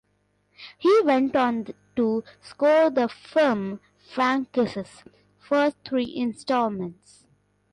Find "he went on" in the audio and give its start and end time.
0.79-1.67